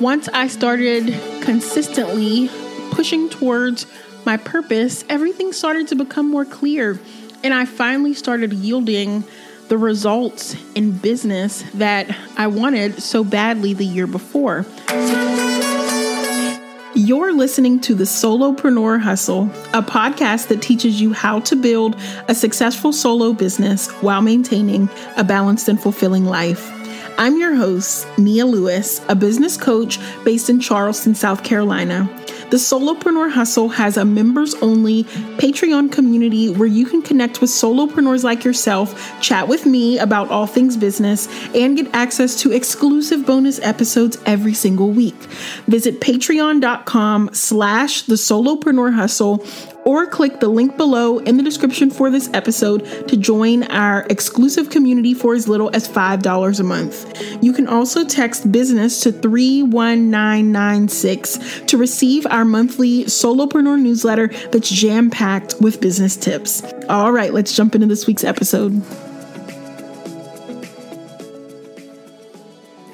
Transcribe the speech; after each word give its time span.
once 0.00 0.28
I 0.28 0.48
started 0.48 1.14
consistently 1.42 2.48
pushing 2.90 3.28
towards 3.28 3.86
my 4.24 4.38
purpose, 4.38 5.04
everything 5.08 5.52
started 5.52 5.88
to 5.88 5.94
become 5.94 6.30
more 6.30 6.44
clear. 6.44 6.98
And 7.44 7.52
I 7.52 7.66
finally 7.66 8.14
started 8.14 8.52
yielding 8.52 9.24
the 9.68 9.78
results 9.78 10.56
in 10.74 10.92
business 10.92 11.62
that 11.74 12.14
I 12.36 12.46
wanted 12.46 13.02
so 13.02 13.22
badly 13.22 13.74
the 13.74 13.84
year 13.84 14.06
before. 14.06 14.66
You're 16.94 17.32
listening 17.32 17.80
to 17.80 17.94
the 17.94 18.04
Solopreneur 18.04 19.00
Hustle, 19.00 19.44
a 19.72 19.82
podcast 19.82 20.48
that 20.48 20.60
teaches 20.60 21.00
you 21.00 21.12
how 21.12 21.40
to 21.40 21.56
build 21.56 21.96
a 22.28 22.34
successful 22.34 22.92
solo 22.92 23.32
business 23.32 23.88
while 24.02 24.22
maintaining 24.22 24.88
a 25.16 25.24
balanced 25.24 25.68
and 25.68 25.80
fulfilling 25.80 26.24
life. 26.24 26.79
I'm 27.18 27.38
your 27.38 27.54
host, 27.54 28.06
Nia 28.18 28.46
Lewis, 28.46 29.00
a 29.08 29.14
business 29.14 29.56
coach 29.56 29.98
based 30.24 30.50
in 30.50 30.60
Charleston, 30.60 31.14
South 31.14 31.44
Carolina. 31.44 32.08
The 32.50 32.56
Solopreneur 32.56 33.30
Hustle 33.30 33.68
has 33.68 33.96
a 33.96 34.04
members 34.04 34.56
only 34.56 35.04
Patreon 35.38 35.92
community 35.92 36.50
where 36.50 36.66
you 36.66 36.84
can 36.84 37.00
connect 37.00 37.40
with 37.40 37.48
solopreneurs 37.48 38.24
like 38.24 38.42
yourself, 38.42 39.20
chat 39.20 39.46
with 39.46 39.66
me 39.66 40.00
about 40.00 40.30
all 40.30 40.48
things 40.48 40.76
business, 40.76 41.28
and 41.54 41.76
get 41.76 41.94
access 41.94 42.34
to 42.40 42.50
exclusive 42.50 43.24
bonus 43.24 43.60
episodes 43.60 44.18
every 44.26 44.54
single 44.54 44.90
week. 44.90 45.14
Visit 45.68 46.00
patreon.com 46.00 47.30
slash 47.32 48.02
the 48.02 48.16
solopreneur 48.16 48.94
hustle 48.94 49.46
or 49.84 50.06
click 50.06 50.40
the 50.40 50.48
link 50.48 50.76
below 50.76 51.18
in 51.18 51.36
the 51.36 51.42
description 51.42 51.90
for 51.90 52.10
this 52.10 52.30
episode 52.34 52.84
to 53.08 53.16
join 53.16 53.62
our 53.64 54.06
exclusive 54.10 54.70
community 54.70 55.14
for 55.14 55.34
as 55.34 55.48
little 55.48 55.70
as 55.74 55.88
$5 55.88 56.60
a 56.60 56.62
month. 56.62 57.42
You 57.42 57.52
can 57.52 57.66
also 57.66 58.04
text 58.04 58.52
business 58.52 59.00
to 59.00 59.10
31996 59.12 61.62
to 61.66 61.76
receive 61.76 62.26
our 62.26 62.44
monthly 62.44 63.04
solopreneur 63.04 63.80
newsletter 63.80 64.28
that's 64.50 64.70
jam 64.70 65.10
packed 65.10 65.54
with 65.60 65.80
business 65.80 66.16
tips. 66.16 66.62
All 66.88 67.12
right, 67.12 67.32
let's 67.32 67.54
jump 67.54 67.74
into 67.74 67.86
this 67.86 68.06
week's 68.06 68.24
episode. 68.24 68.82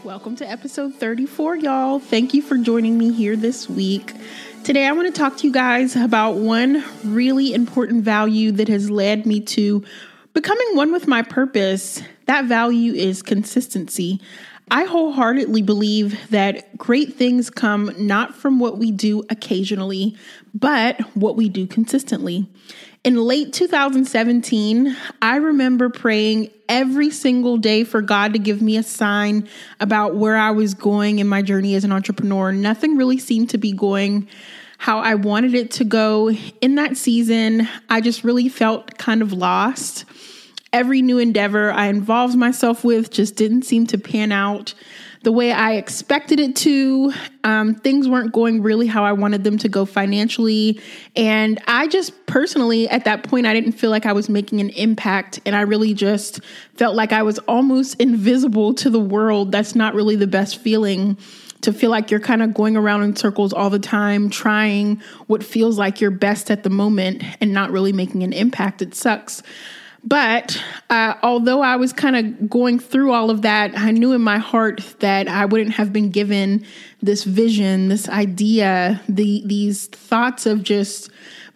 Welcome 0.05 0.37
to 0.37 0.51
episode 0.51 0.95
34, 0.95 1.57
y'all. 1.57 2.01
Thank 2.01 2.35
you 2.35 2.43
for 2.43 2.57
joining 2.57 2.99
me 2.99 3.13
here 3.13 3.37
this 3.37 3.69
week. 3.69 4.13
Today, 4.67 4.85
I 4.85 4.91
want 4.91 5.07
to 5.07 5.17
talk 5.17 5.37
to 5.37 5.47
you 5.47 5.53
guys 5.53 5.95
about 5.95 6.39
one 6.39 6.83
really 7.05 7.55
important 7.55 8.03
value 8.03 8.51
that 8.51 8.67
has 8.67 8.91
led 8.91 9.25
me 9.25 9.39
to 9.43 9.85
becoming 10.35 10.67
one 10.75 10.91
with 10.91 11.07
my 11.07 11.23
purpose. 11.23 12.03
That 12.25 12.47
value 12.47 12.93
is 12.93 13.23
consistency. 13.23 14.21
I 14.69 14.85
wholeheartedly 14.85 15.63
believe 15.63 16.29
that 16.31 16.77
great 16.77 17.15
things 17.15 17.51
come 17.51 17.93
not 17.99 18.35
from 18.35 18.59
what 18.59 18.79
we 18.79 18.91
do 18.91 19.23
occasionally, 19.31 20.17
but 20.55 21.01
what 21.15 21.37
we 21.37 21.49
do 21.49 21.69
consistently. 21.69 22.49
In 23.05 23.15
late 23.15 23.53
2017, 23.53 24.97
I 25.23 25.37
remember 25.37 25.89
praying 25.89 26.51
every 26.69 27.11
single 27.11 27.57
day 27.57 27.85
for 27.85 28.03
God 28.03 28.33
to 28.33 28.41
give 28.41 28.61
me 28.61 28.77
a 28.77 28.83
sign 28.83 29.49
about 29.79 30.17
where 30.17 30.37
I 30.37 30.51
was 30.51 30.75
going 30.75 31.21
in 31.21 31.29
my 31.29 31.43
journey 31.43 31.77
as 31.77 31.85
an 31.85 31.93
entrepreneur. 31.93 32.51
Nothing 32.51 32.97
really 32.97 33.19
seemed 33.19 33.51
to 33.51 33.59
be 33.59 33.71
going 33.71 34.27
how 34.79 34.99
I 34.99 35.15
wanted 35.15 35.55
it 35.55 35.71
to 35.73 35.85
go. 35.85 36.31
In 36.61 36.75
that 36.75 36.97
season, 36.97 37.69
I 37.89 38.01
just 38.01 38.25
really 38.25 38.49
felt 38.49 38.99
kind 38.99 39.23
of 39.23 39.33
lost. 39.33 40.05
Every 40.73 41.01
new 41.01 41.19
endeavor 41.19 41.71
I 41.71 41.87
involved 41.87 42.37
myself 42.37 42.85
with 42.85 43.11
just 43.11 43.37
didn't 43.37 43.63
seem 43.63 43.87
to 43.89 43.99
pan 43.99 44.33
out 44.33 44.75
the 45.23 45.33
way 45.33 45.51
I 45.51 45.73
expected 45.73 46.39
it 46.39 46.55
to. 46.57 47.13
Um, 47.43 47.75
things 47.75 48.09
weren't 48.09 48.33
going 48.33 48.63
really 48.63 48.87
how 48.87 49.05
I 49.05 49.11
wanted 49.13 49.43
them 49.43 49.59
to 49.59 49.69
go 49.69 49.85
financially. 49.85 50.81
And 51.17 51.61
I 51.67 51.89
just 51.89 52.27
personally, 52.27 52.89
at 52.89 53.07
that 53.07 53.25
point, 53.25 53.47
I 53.47 53.53
didn't 53.53 53.73
feel 53.73 53.91
like 53.91 54.07
I 54.07 54.13
was 54.13 54.29
making 54.29 54.61
an 54.61 54.71
impact. 54.71 55.41
And 55.45 55.57
I 55.57 55.63
really 55.63 55.95
just 55.95 56.41
felt 56.75 56.95
like 56.95 57.13
I 57.13 57.23
was 57.23 57.41
almost 57.41 58.01
invisible 58.01 58.75
to 58.75 58.89
the 58.89 59.01
world. 59.01 59.51
That's 59.51 59.75
not 59.75 59.95
really 59.95 60.15
the 60.15 60.29
best 60.29 60.59
feeling 60.59 61.19
to 61.63 61.73
feel 61.73 61.91
like 61.91 62.13
you're 62.13 62.21
kind 62.21 62.43
of 62.43 62.55
going 62.55 62.77
around 62.77 63.03
in 63.03 63.17
circles 63.17 63.53
all 63.53 63.71
the 63.71 63.81
time, 63.81 64.31
trying 64.31 65.03
what 65.27 65.43
feels 65.43 65.77
like 65.77 66.01
your 66.01 66.13
best 66.13 66.53
at 66.53 66.63
the 66.63 66.71
moment 66.71 67.25
and 67.41 67.53
not 67.53 67.73
really 67.73 67.93
making 67.93 68.23
an 68.23 68.33
impact. 68.33 68.81
It 68.81 68.95
sucks. 68.95 69.43
But 70.07 70.63
uh, 70.89 71.15
although 71.25 71.63
I 71.63 71.75
was 71.75 71.93
kind 71.93 72.17
of 72.17 72.49
going 72.49 72.79
through 72.79 73.13
all 73.13 73.29
of 73.29 73.43
that, 73.43 73.77
I 73.77 73.91
knew 73.91 74.13
in 74.13 74.23
my 74.23 74.39
heart 74.39 74.95
that 75.01 75.27
I 75.27 75.47
wouldn't 75.47 75.75
have 75.75 75.93
been 75.93 76.11
given 76.11 76.65
this 77.03 77.25
vision, 77.25 77.89
this 77.89 78.09
idea, 78.09 79.03
the 79.09 79.43
these 79.45 79.89
thoughts 79.89 80.47
of 80.47 80.63
just 80.63 81.11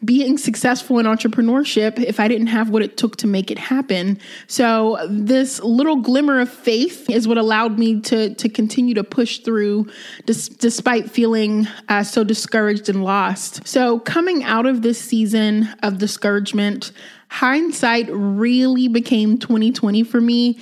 being 0.05 0.39
successful 0.39 0.99
in 0.99 1.07
entrepreneurship 1.07 2.03
if 2.03 2.19
I 2.21 2.29
didn't 2.29 2.47
have 2.49 2.71
what 2.71 2.83
it 2.83 2.97
took 2.97 3.17
to 3.17 3.27
make 3.27 3.51
it 3.51 3.59
happen. 3.59 4.19
So 4.47 4.99
this 5.09 5.61
little 5.63 5.97
glimmer 5.97 6.41
of 6.41 6.49
faith 6.49 7.09
is 7.11 7.29
what 7.29 7.37
allowed 7.37 7.79
me 7.79 8.01
to 8.03 8.35
to 8.35 8.49
continue 8.49 8.95
to 8.95 9.05
push 9.05 9.39
through 9.39 9.89
dis- 10.25 10.49
despite 10.49 11.11
feeling 11.11 11.69
uh, 11.89 12.03
so 12.03 12.25
discouraged 12.25 12.89
and 12.89 13.05
lost. 13.05 13.67
So 13.67 13.99
coming 13.99 14.43
out 14.43 14.67
of 14.67 14.83
this 14.83 14.99
season 14.99 15.69
of 15.83 15.99
discouragement, 15.99 16.93
hindsight 17.29 18.09
really 18.11 18.89
became 18.89 19.39
2020 19.39 20.03
for 20.03 20.21
me 20.21 20.59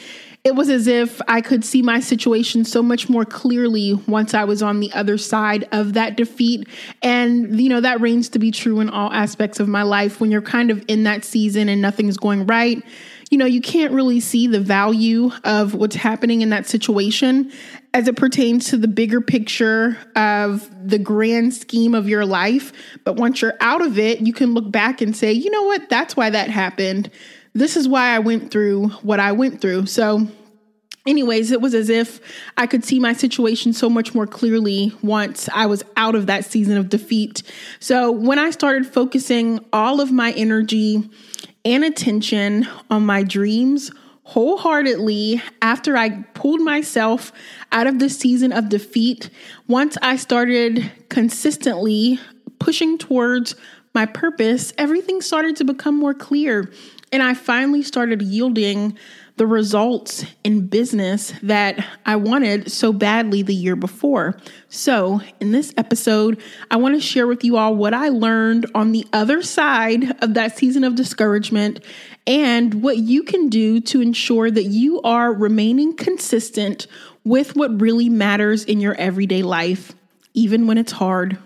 it 0.48 0.54
was 0.54 0.70
as 0.70 0.86
if 0.86 1.20
I 1.28 1.42
could 1.42 1.62
see 1.62 1.82
my 1.82 2.00
situation 2.00 2.64
so 2.64 2.82
much 2.82 3.10
more 3.10 3.26
clearly 3.26 3.92
once 4.06 4.32
I 4.32 4.44
was 4.44 4.62
on 4.62 4.80
the 4.80 4.90
other 4.94 5.18
side 5.18 5.68
of 5.72 5.92
that 5.92 6.16
defeat. 6.16 6.66
And, 7.02 7.60
you 7.60 7.68
know, 7.68 7.82
that 7.82 8.00
reigns 8.00 8.30
to 8.30 8.38
be 8.38 8.50
true 8.50 8.80
in 8.80 8.88
all 8.88 9.12
aspects 9.12 9.60
of 9.60 9.68
my 9.68 9.82
life. 9.82 10.20
When 10.20 10.30
you're 10.30 10.40
kind 10.40 10.70
of 10.70 10.82
in 10.88 11.04
that 11.04 11.22
season 11.24 11.68
and 11.68 11.82
nothing's 11.82 12.16
going 12.16 12.46
right, 12.46 12.82
you 13.30 13.36
know, 13.36 13.44
you 13.44 13.60
can't 13.60 13.92
really 13.92 14.20
see 14.20 14.46
the 14.46 14.58
value 14.58 15.30
of 15.44 15.74
what's 15.74 15.96
happening 15.96 16.40
in 16.40 16.48
that 16.48 16.66
situation 16.66 17.52
as 17.92 18.08
it 18.08 18.16
pertains 18.16 18.70
to 18.70 18.78
the 18.78 18.88
bigger 18.88 19.20
picture 19.20 19.98
of 20.16 20.70
the 20.88 20.98
grand 20.98 21.52
scheme 21.52 21.94
of 21.94 22.08
your 22.08 22.24
life. 22.24 22.72
But 23.04 23.16
once 23.16 23.42
you're 23.42 23.56
out 23.60 23.82
of 23.82 23.98
it, 23.98 24.20
you 24.20 24.32
can 24.32 24.54
look 24.54 24.70
back 24.70 25.02
and 25.02 25.14
say, 25.14 25.30
you 25.32 25.50
know 25.50 25.64
what, 25.64 25.90
that's 25.90 26.16
why 26.16 26.30
that 26.30 26.48
happened. 26.48 27.10
This 27.52 27.76
is 27.76 27.86
why 27.86 28.14
I 28.14 28.18
went 28.20 28.50
through 28.50 28.88
what 29.02 29.20
I 29.20 29.32
went 29.32 29.60
through. 29.60 29.86
So, 29.86 30.26
anyways, 31.08 31.50
it 31.50 31.60
was 31.60 31.74
as 31.74 31.88
if 31.88 32.20
I 32.56 32.66
could 32.66 32.84
see 32.84 33.00
my 33.00 33.12
situation 33.12 33.72
so 33.72 33.88
much 33.88 34.14
more 34.14 34.26
clearly 34.26 34.92
once 35.02 35.48
I 35.52 35.66
was 35.66 35.82
out 35.96 36.14
of 36.14 36.26
that 36.26 36.44
season 36.44 36.76
of 36.76 36.88
defeat. 36.88 37.42
So 37.80 38.12
when 38.12 38.38
I 38.38 38.50
started 38.50 38.86
focusing 38.86 39.64
all 39.72 40.00
of 40.00 40.12
my 40.12 40.32
energy 40.32 41.08
and 41.64 41.84
attention 41.84 42.68
on 42.90 43.06
my 43.06 43.22
dreams 43.22 43.90
wholeheartedly 44.24 45.42
after 45.62 45.96
I 45.96 46.10
pulled 46.34 46.60
myself 46.60 47.32
out 47.72 47.86
of 47.86 47.98
the 47.98 48.10
season 48.10 48.52
of 48.52 48.68
defeat, 48.68 49.30
once 49.66 49.96
I 50.02 50.16
started 50.16 50.92
consistently 51.08 52.20
pushing 52.58 52.98
towards 52.98 53.54
my 53.94 54.04
purpose, 54.04 54.74
everything 54.76 55.22
started 55.22 55.56
to 55.56 55.64
become 55.64 55.96
more 55.96 56.12
clear. 56.12 56.70
And 57.10 57.22
I 57.22 57.32
finally 57.32 57.82
started 57.82 58.20
yielding 58.20 58.98
the 59.38 59.46
results 59.46 60.24
in 60.44 60.66
business 60.66 61.32
that 61.42 61.84
I 62.04 62.16
wanted 62.16 62.70
so 62.70 62.92
badly 62.92 63.42
the 63.42 63.54
year 63.54 63.76
before. 63.76 64.36
So, 64.68 65.20
in 65.40 65.52
this 65.52 65.72
episode, 65.76 66.42
I 66.70 66.76
want 66.76 66.94
to 66.96 67.00
share 67.00 67.26
with 67.26 67.44
you 67.44 67.56
all 67.56 67.74
what 67.74 67.94
I 67.94 68.08
learned 68.08 68.66
on 68.74 68.92
the 68.92 69.06
other 69.12 69.42
side 69.42 70.22
of 70.22 70.34
that 70.34 70.58
season 70.58 70.84
of 70.84 70.96
discouragement 70.96 71.84
and 72.26 72.82
what 72.82 72.98
you 72.98 73.22
can 73.22 73.48
do 73.48 73.80
to 73.80 74.02
ensure 74.02 74.50
that 74.50 74.64
you 74.64 75.00
are 75.02 75.32
remaining 75.32 75.96
consistent 75.96 76.86
with 77.24 77.56
what 77.56 77.80
really 77.80 78.08
matters 78.08 78.64
in 78.64 78.80
your 78.80 78.94
everyday 78.94 79.42
life, 79.42 79.92
even 80.34 80.66
when 80.66 80.76
it's 80.78 80.92
hard. 80.92 81.38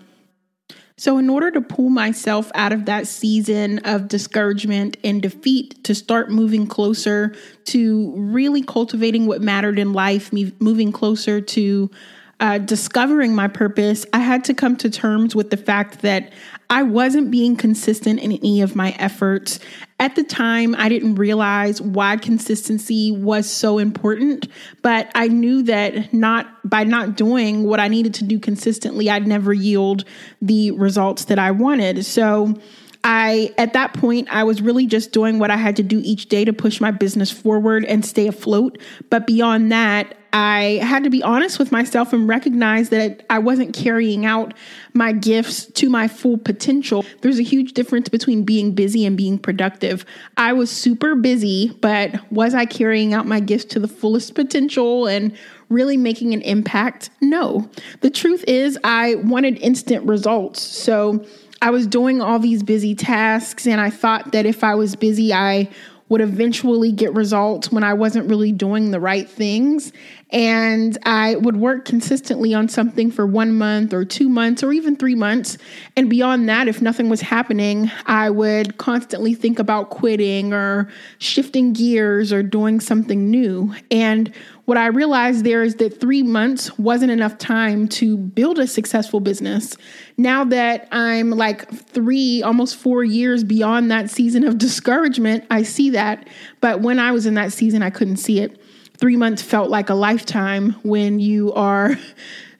So, 0.95 1.17
in 1.17 1.29
order 1.29 1.49
to 1.51 1.61
pull 1.61 1.89
myself 1.89 2.51
out 2.53 2.71
of 2.71 2.85
that 2.85 3.07
season 3.07 3.79
of 3.79 4.07
discouragement 4.07 4.97
and 5.03 5.21
defeat 5.21 5.83
to 5.85 5.95
start 5.95 6.29
moving 6.29 6.67
closer 6.67 7.33
to 7.65 8.13
really 8.15 8.61
cultivating 8.61 9.25
what 9.25 9.41
mattered 9.41 9.79
in 9.79 9.93
life, 9.93 10.31
moving 10.31 10.91
closer 10.91 11.41
to 11.41 11.89
uh, 12.39 12.57
discovering 12.57 13.35
my 13.35 13.47
purpose, 13.47 14.05
I 14.11 14.19
had 14.19 14.43
to 14.45 14.53
come 14.53 14.75
to 14.77 14.89
terms 14.89 15.35
with 15.35 15.49
the 15.49 15.57
fact 15.57 16.01
that 16.01 16.33
I 16.69 16.83
wasn't 16.83 17.29
being 17.29 17.55
consistent 17.55 18.19
in 18.19 18.31
any 18.31 18.61
of 18.61 18.75
my 18.75 18.95
efforts. 18.97 19.59
At 19.99 20.15
the 20.15 20.23
time, 20.23 20.75
I 20.77 20.89
didn't 20.89 21.15
realize 21.15 21.81
why 21.81 22.17
consistency 22.17 23.11
was 23.11 23.49
so 23.49 23.77
important, 23.77 24.47
but 24.81 25.11
I 25.13 25.27
knew 25.27 25.63
that 25.63 26.13
not 26.13 26.47
by 26.67 26.83
not 26.83 27.15
doing 27.15 27.63
what 27.63 27.79
I 27.79 27.87
needed 27.87 28.15
to 28.15 28.23
do 28.23 28.39
consistently, 28.39 29.09
I'd 29.09 29.27
never 29.27 29.53
yield 29.53 30.03
the 30.41 30.71
results 30.71 31.25
that 31.25 31.39
I 31.39 31.51
wanted. 31.51 32.05
So, 32.05 32.59
I, 33.03 33.53
at 33.57 33.73
that 33.73 33.93
point, 33.93 34.29
I 34.31 34.43
was 34.43 34.61
really 34.61 34.85
just 34.85 35.11
doing 35.11 35.37
what 35.37 35.51
I 35.51 35.57
had 35.57 35.75
to 35.75 35.83
do 35.83 36.01
each 36.03 36.29
day 36.29 36.45
to 36.45 36.53
push 36.53 36.79
my 36.79 36.91
business 36.91 37.31
forward 37.31 37.83
and 37.85 38.05
stay 38.05 38.27
afloat. 38.27 38.77
But 39.09 39.27
beyond 39.27 39.71
that, 39.71 40.15
I 40.31 40.79
had 40.81 41.03
to 41.03 41.11
be 41.11 41.21
honest 41.21 41.59
with 41.59 41.71
myself 41.71 42.11
and 42.11 42.27
recognize 42.27 42.89
that 42.89 43.23
I 43.29 43.37
wasn't 43.37 43.75
carrying 43.75 44.25
out 44.25 44.55
my 44.93 45.11
gifts 45.11 45.65
to 45.65 45.89
my 45.89 46.07
full 46.07 46.39
potential. 46.39 47.05
There's 47.21 47.37
a 47.37 47.43
huge 47.43 47.73
difference 47.73 48.09
between 48.09 48.43
being 48.43 48.73
busy 48.73 49.05
and 49.05 49.15
being 49.15 49.37
productive. 49.37 50.05
I 50.35 50.53
was 50.53 50.71
super 50.71 51.13
busy, 51.13 51.77
but 51.81 52.31
was 52.31 52.55
I 52.55 52.65
carrying 52.65 53.13
out 53.13 53.27
my 53.27 53.41
gifts 53.41 53.65
to 53.65 53.79
the 53.79 53.87
fullest 53.87 54.33
potential 54.33 55.05
and 55.05 55.37
really 55.69 55.97
making 55.97 56.33
an 56.33 56.41
impact? 56.41 57.11
No. 57.21 57.69
The 58.01 58.09
truth 58.09 58.43
is, 58.47 58.77
I 58.83 59.15
wanted 59.15 59.59
instant 59.59 60.03
results. 60.07 60.61
So 60.61 61.23
I 61.63 61.69
was 61.69 61.87
doing 61.87 62.21
all 62.21 62.39
these 62.39 62.61
busy 62.61 62.93
tasks, 62.93 63.65
and 63.65 63.79
I 63.79 63.89
thought 63.89 64.33
that 64.33 64.45
if 64.45 64.65
I 64.65 64.75
was 64.75 64.97
busy, 64.97 65.33
I 65.33 65.69
would 66.09 66.19
eventually 66.19 66.91
get 66.91 67.13
results 67.13 67.71
when 67.71 67.85
I 67.85 67.93
wasn't 67.93 68.29
really 68.29 68.51
doing 68.51 68.91
the 68.91 68.99
right 68.99 69.29
things. 69.29 69.93
And 70.33 70.97
I 71.03 71.35
would 71.35 71.57
work 71.57 71.85
consistently 71.85 72.55
on 72.55 72.67
something 72.67 73.11
for 73.11 73.27
one 73.27 73.53
month 73.53 73.93
or 73.93 74.03
two 74.03 74.27
months 74.27 74.63
or 74.63 74.73
even 74.73 74.95
three 74.95 75.13
months. 75.13 75.59
And 75.95 76.09
beyond 76.09 76.49
that, 76.49 76.67
if 76.67 76.81
nothing 76.81 77.07
was 77.07 77.21
happening, 77.21 77.91
I 78.07 78.31
would 78.31 78.79
constantly 78.79 79.35
think 79.35 79.59
about 79.59 79.91
quitting 79.91 80.51
or 80.51 80.89
shifting 81.19 81.71
gears 81.71 82.33
or 82.33 82.41
doing 82.41 82.79
something 82.79 83.29
new. 83.29 83.75
And 83.91 84.33
what 84.65 84.79
I 84.79 84.87
realized 84.87 85.45
there 85.45 85.61
is 85.61 85.75
that 85.75 85.99
three 85.99 86.23
months 86.23 86.79
wasn't 86.79 87.11
enough 87.11 87.37
time 87.37 87.87
to 87.89 88.17
build 88.17 88.57
a 88.57 88.65
successful 88.65 89.19
business. 89.19 89.77
Now 90.17 90.45
that 90.45 90.87
I'm 90.91 91.29
like 91.29 91.69
three, 91.69 92.41
almost 92.41 92.77
four 92.77 93.03
years 93.03 93.43
beyond 93.43 93.91
that 93.91 94.09
season 94.09 94.45
of 94.45 94.57
discouragement, 94.57 95.45
I 95.51 95.61
see 95.61 95.91
that. 95.91 96.27
But 96.59 96.81
when 96.81 96.97
I 96.97 97.11
was 97.11 97.27
in 97.27 97.35
that 97.35 97.53
season, 97.53 97.83
I 97.83 97.91
couldn't 97.91 98.17
see 98.17 98.39
it 98.39 98.59
three 99.03 99.17
months 99.17 99.41
felt 99.41 99.69
like 99.69 99.89
a 99.89 99.93
lifetime 99.93 100.71
when 100.83 101.19
you 101.19 101.51
are 101.51 101.97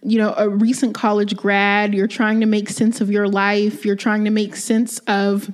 you 0.01 0.18
know 0.18 0.34
a 0.36 0.50
recent 0.50 0.94
college 0.94 1.38
grad. 1.38 1.94
You're 1.94 2.06
trying 2.06 2.42
to 2.42 2.45
make 2.45 2.68
sense 2.68 3.00
of 3.00 3.10
your 3.10 3.30
life. 3.30 3.86
You're 3.86 3.95
trying 3.95 4.25
to 4.25 4.30
make 4.30 4.57
sense 4.57 5.00
of 5.07 5.50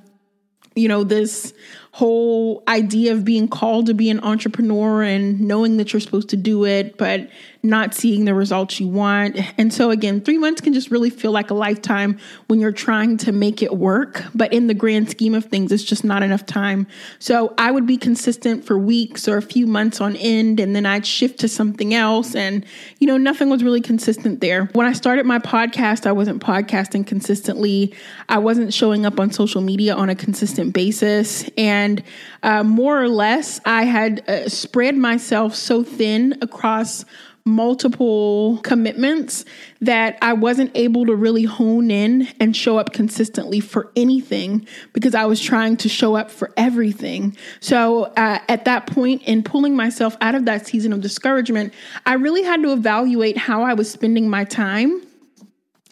you 0.73 0.87
know 0.87 1.03
this 1.03 1.53
whole 1.91 2.63
idea 2.67 3.13
of 3.13 3.23
being 3.23 3.47
called 3.47 3.85
to 3.85 3.93
be 3.93 4.09
an 4.09 4.19
entrepreneur 4.21 5.03
and 5.03 5.39
knowing 5.41 5.77
that 5.77 5.93
you're 5.93 5.99
supposed 5.99 6.29
to 6.29 6.37
do 6.37 6.63
it 6.63 6.97
but 6.97 7.29
not 7.61 7.93
seeing 7.93 8.25
the 8.25 8.33
results 8.33 8.79
you 8.79 8.87
want. 8.87 9.37
And 9.57 9.73
so, 9.73 9.91
again, 9.91 10.21
three 10.21 10.37
months 10.37 10.61
can 10.61 10.73
just 10.73 10.91
really 10.91 11.09
feel 11.09 11.31
like 11.31 11.49
a 11.49 11.53
lifetime 11.53 12.17
when 12.47 12.59
you're 12.59 12.71
trying 12.71 13.17
to 13.17 13.31
make 13.31 13.61
it 13.61 13.75
work. 13.75 14.23
But 14.33 14.53
in 14.53 14.67
the 14.67 14.73
grand 14.73 15.09
scheme 15.09 15.35
of 15.35 15.45
things, 15.45 15.71
it's 15.71 15.83
just 15.83 16.03
not 16.03 16.23
enough 16.23 16.45
time. 16.45 16.87
So, 17.19 17.53
I 17.57 17.71
would 17.71 17.85
be 17.85 17.97
consistent 17.97 18.63
for 18.63 18.77
weeks 18.77 19.27
or 19.27 19.37
a 19.37 19.41
few 19.41 19.67
months 19.67 19.99
on 19.99 20.15
end, 20.15 20.59
and 20.59 20.75
then 20.75 20.85
I'd 20.85 21.05
shift 21.05 21.39
to 21.41 21.47
something 21.47 21.93
else. 21.93 22.33
And, 22.35 22.65
you 22.99 23.07
know, 23.07 23.17
nothing 23.17 23.49
was 23.49 23.63
really 23.63 23.81
consistent 23.81 24.39
there. 24.39 24.65
When 24.73 24.87
I 24.87 24.93
started 24.93 25.25
my 25.25 25.39
podcast, 25.39 26.05
I 26.05 26.13
wasn't 26.13 26.41
podcasting 26.41 27.05
consistently, 27.05 27.93
I 28.29 28.37
wasn't 28.37 28.73
showing 28.73 29.05
up 29.05 29.19
on 29.19 29.31
social 29.31 29.61
media 29.61 29.95
on 29.95 30.09
a 30.09 30.15
consistent 30.15 30.73
basis. 30.73 31.49
And 31.57 32.03
uh, 32.41 32.63
more 32.63 33.01
or 33.01 33.09
less, 33.09 33.59
I 33.65 33.83
had 33.83 34.27
uh, 34.29 34.47
spread 34.47 34.95
myself 34.95 35.55
so 35.55 35.83
thin 35.83 36.37
across 36.41 37.03
multiple 37.49 38.59
commitments 38.63 39.43
that 39.81 40.17
I 40.21 40.33
wasn't 40.33 40.71
able 40.75 41.05
to 41.07 41.15
really 41.15 41.43
hone 41.43 41.91
in 41.91 42.27
and 42.39 42.55
show 42.55 42.77
up 42.77 42.93
consistently 42.93 43.59
for 43.59 43.91
anything 43.95 44.67
because 44.93 45.15
I 45.15 45.25
was 45.25 45.41
trying 45.41 45.77
to 45.77 45.89
show 45.89 46.15
up 46.15 46.31
for 46.31 46.51
everything. 46.55 47.35
So 47.59 48.05
uh, 48.05 48.39
at 48.47 48.65
that 48.65 48.87
point, 48.87 49.23
in 49.23 49.43
pulling 49.43 49.75
myself 49.75 50.15
out 50.21 50.35
of 50.35 50.45
that 50.45 50.67
season 50.67 50.93
of 50.93 51.01
discouragement, 51.01 51.73
I 52.05 52.13
really 52.13 52.43
had 52.43 52.61
to 52.63 52.71
evaluate 52.71 53.37
how 53.37 53.63
I 53.63 53.73
was 53.73 53.89
spending 53.89 54.29
my 54.29 54.43
time 54.43 55.01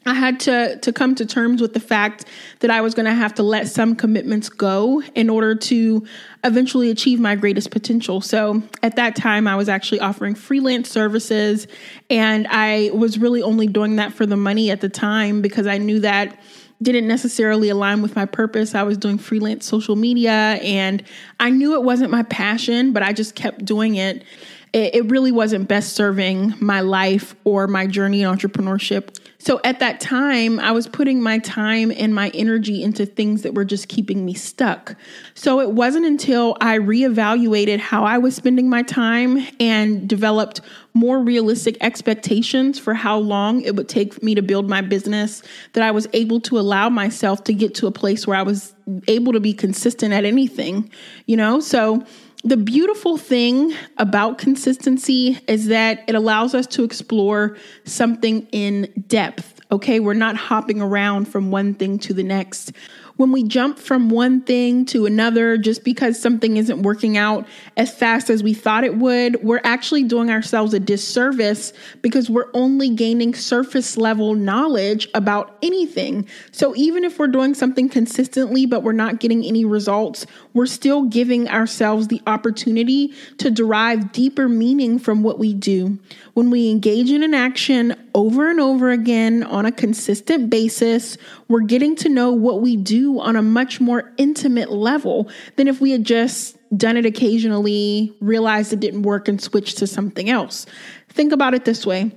I 0.08 0.14
had 0.14 0.40
to 0.42 0.78
to 0.78 0.94
come 0.94 1.16
to 1.16 1.26
terms 1.26 1.62
with 1.62 1.74
the 1.74 1.80
fact 1.82 2.26
that 2.60 2.72
I 2.72 2.80
was 2.80 2.96
going 2.96 3.06
to 3.08 3.14
have 3.14 3.36
to 3.36 3.44
let 3.44 3.68
some 3.68 3.96
commitments 3.96 4.48
go 4.48 5.04
in 5.16 5.30
order 5.30 5.54
to 5.54 6.08
eventually 6.46 6.90
achieve 6.90 7.20
my 7.20 7.36
greatest 7.36 7.72
potential. 7.72 8.22
So, 8.22 8.64
at 8.82 8.96
that 8.96 9.18
time 9.18 9.48
I 9.48 9.56
was 9.58 9.68
actually 9.68 10.00
offering 10.00 10.34
freelance 10.34 10.90
services 10.90 11.68
and 12.10 12.48
I 12.50 12.90
was 12.94 13.18
really 13.18 13.42
only 13.42 13.68
doing 13.68 13.98
that 13.98 14.14
for 14.14 14.26
the 14.26 14.38
money 14.38 14.72
at 14.72 14.80
the 14.80 14.90
time 14.90 15.42
because 15.42 15.68
I 15.68 15.78
knew 15.78 16.00
that 16.00 16.40
didn't 16.82 17.08
necessarily 17.08 17.70
align 17.70 18.02
with 18.02 18.16
my 18.16 18.26
purpose. 18.26 18.76
I 18.76 18.84
was 18.84 18.98
doing 18.98 19.18
freelance 19.18 19.66
social 19.66 19.96
media 19.96 20.32
and 20.32 21.04
I 21.40 21.50
knew 21.50 21.74
it 21.74 21.84
wasn't 21.84 22.12
my 22.12 22.24
passion, 22.24 22.94
but 22.94 23.04
I 23.04 23.14
just 23.14 23.36
kept 23.36 23.66
doing 23.66 23.96
it. 23.96 24.24
It, 24.74 25.10
really 25.10 25.32
wasn't 25.32 25.68
best 25.68 25.94
serving 25.94 26.54
my 26.60 26.82
life 26.82 27.36
or 27.46 27.68
my 27.68 27.88
journey 27.88 28.22
in 28.22 28.30
entrepreneurship. 28.30 29.18
So 29.40 29.62
at 29.64 29.80
that 29.80 30.00
time, 30.00 30.60
I 30.60 30.72
was 30.72 30.88
putting 30.88 31.22
my 31.22 31.40
time 31.40 31.92
and 31.96 32.14
my 32.14 32.30
energy 32.30 32.84
into 32.84 33.06
things 33.06 33.44
that 33.44 33.54
were 33.54 33.64
just 33.64 33.88
keeping 33.88 34.26
me 34.26 34.34
stuck. 34.34 34.96
So 35.36 35.62
it 35.62 35.72
wasn't 35.72 36.06
until 36.06 36.58
I 36.60 36.80
reevaluated 36.80 37.80
how 37.80 38.04
I 38.04 38.18
was 38.18 38.36
spending 38.36 38.70
my 38.70 38.84
time 38.84 39.48
and 39.60 40.08
developed 40.10 40.62
more 40.94 41.20
realistic 41.20 41.78
expectations 41.80 42.78
for 42.78 42.94
how 42.94 43.18
long 43.18 43.62
it 43.62 43.76
would 43.76 43.88
take 43.88 44.22
me 44.22 44.36
to 44.36 44.42
build 44.42 44.68
my 44.68 44.82
business 44.82 45.44
that 45.74 45.84
I 45.84 45.92
was 45.92 46.08
able 46.14 46.42
to 46.42 46.60
allow 46.60 46.90
myself 46.90 47.44
to 47.46 47.54
get 47.54 47.76
to 47.76 47.88
a 47.88 47.92
place 47.92 48.28
where 48.28 48.36
I 48.36 48.42
was 48.42 48.74
able 49.08 49.34
to 49.34 49.40
be 49.40 49.54
consistent 49.54 50.14
at 50.14 50.26
anything, 50.26 50.92
you 51.26 51.38
know? 51.38 51.60
So 51.60 52.06
the 52.44 52.58
beautiful 52.58 53.18
thing 53.18 53.74
about 53.98 54.38
consistency 54.38 55.40
is 55.48 55.68
that 55.68 56.04
it 56.08 56.16
allows 56.16 56.54
us 56.54 56.68
to 56.68 56.84
explore 56.84 57.58
something 57.84 58.48
in 58.52 58.92
depth. 59.08 59.62
Okay, 59.72 60.00
we're 60.00 60.14
not 60.14 60.36
hopping 60.36 60.80
around 60.82 61.28
from 61.28 61.52
one 61.52 61.74
thing 61.74 62.00
to 62.00 62.14
the 62.14 62.24
next 62.24 62.72
when 63.18 63.32
we 63.32 63.44
jump 63.44 63.78
from 63.78 64.10
one 64.10 64.42
thing 64.42 64.86
to 64.86 65.06
another 65.06 65.58
just 65.58 65.84
because 65.84 66.20
something 66.20 66.58
isn't 66.58 66.84
working 66.84 67.18
out 67.18 67.46
as 67.76 67.94
fast 67.94 68.30
as 68.30 68.42
we 68.42 68.54
thought 68.54 68.84
it 68.84 68.96
would, 68.96 69.44
we're 69.44 69.62
actually 69.64 70.04
doing 70.04 70.30
ourselves 70.30 70.74
a 70.74 70.80
disservice 70.80 71.74
because 72.02 72.30
we're 72.30 72.50
only 72.54 72.90
gaining 72.90 73.34
surface 73.34 73.98
level 73.98 74.36
knowledge 74.36 75.08
about 75.14 75.58
anything. 75.62 76.28
So 76.52 76.76
even 76.76 77.04
if 77.04 77.20
we're 77.20 77.28
doing 77.28 77.54
something 77.54 77.90
consistently 77.90 78.66
but 78.66 78.84
we're 78.84 78.94
not 78.94 79.20
getting 79.20 79.44
any 79.44 79.66
results, 79.66 80.26
we're 80.54 80.68
still 80.68 81.04
giving 81.04 81.50
ourselves 81.50 82.08
the 82.08 82.22
opportunity 82.28 83.14
to 83.40 83.50
derive 83.50 84.12
deeper 84.12 84.48
meaning 84.48 85.00
from 85.00 85.24
what 85.24 85.40
we 85.40 85.54
do. 85.54 85.98
When 86.36 86.52
we 86.52 86.70
engage 86.70 87.10
in 87.10 87.24
an 87.24 87.34
action 87.34 87.96
over 88.14 88.50
and 88.50 88.60
over 88.60 88.92
again 88.92 89.44
on 89.44 89.66
a 89.66 89.72
consistent 89.72 90.52
basis, 90.52 91.18
we're 91.48 91.62
getting 91.62 91.96
to 91.98 92.10
know 92.10 92.32
what 92.32 92.62
we 92.62 92.78
do 92.78 93.07
on 93.20 93.36
a 93.36 93.42
much 93.42 93.80
more 93.80 94.14
intimate 94.18 94.72
level 94.72 95.30
than 95.56 95.68
if 95.68 95.82
we 95.82 95.92
had 95.92 96.04
just 96.04 96.58
done 96.78 96.98
it 96.98 97.06
occasionally, 97.06 98.16
realized 98.20 98.74
it 98.74 98.80
didn't 98.80 99.04
work, 99.04 99.28
and 99.28 99.42
switched 99.42 99.78
to 99.78 99.88
something 99.88 100.30
else. 100.30 100.66
Think 101.10 101.32
about 101.32 101.54
it 101.54 101.66
this 101.66 101.86
way 101.86 102.12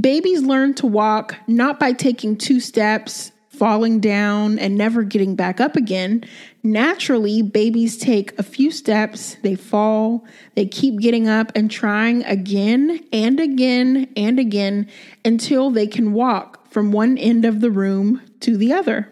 babies 0.00 0.42
learn 0.42 0.72
to 0.72 0.86
walk 0.86 1.36
not 1.46 1.78
by 1.78 1.92
taking 1.92 2.36
two 2.36 2.60
steps 2.60 3.30
falling 3.50 4.00
down 4.00 4.58
and 4.58 4.76
never 4.76 5.02
getting 5.02 5.36
back 5.36 5.60
up 5.60 5.76
again. 5.76 6.24
Naturally, 6.62 7.42
babies 7.42 7.98
take 7.98 8.36
a 8.38 8.42
few 8.42 8.70
steps, 8.70 9.36
they 9.42 9.54
fall, 9.54 10.24
they 10.54 10.66
keep 10.66 10.98
getting 10.98 11.28
up 11.28 11.52
and 11.54 11.70
trying 11.70 12.24
again 12.24 13.04
and 13.12 13.38
again 13.38 14.10
and 14.16 14.38
again 14.38 14.88
until 15.24 15.70
they 15.70 15.86
can 15.86 16.12
walk 16.12 16.66
from 16.72 16.92
one 16.92 17.18
end 17.18 17.44
of 17.44 17.60
the 17.60 17.70
room 17.70 18.22
to 18.40 18.56
the 18.56 18.72
other. 18.72 19.11